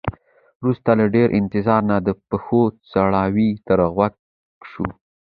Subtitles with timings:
[0.61, 4.13] وروسته له ډیر انتظار نه د پښو څپړاوی تر غوږ
[4.69, 4.87] شو.